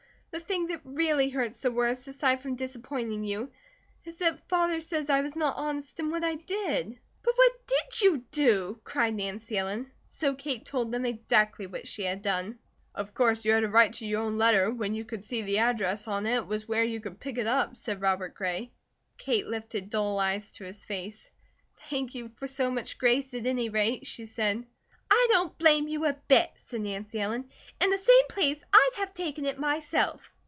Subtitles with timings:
[0.33, 3.51] The thing that really hurts the worst, aside from disappointing you,
[4.05, 8.01] is that Father says I was not honest in what I did." "But what DID
[8.01, 9.91] you do?" cried Nancy Ellen.
[10.07, 12.59] So Kate told them exactly what she had done.
[12.95, 15.57] "Of course you had a right to your own letter, when you could see the
[15.57, 18.71] address on it, and it was where you could pick it up," said Robert Gray.
[19.17, 21.29] Kate lifted dull eyes to his face.
[21.89, 24.65] "Thank you for so much grace, at any rate," she said.
[25.13, 27.49] "I don't blame you a bit," said Nancy Ellen.
[27.81, 30.31] "In the same place I'd have taken it myself."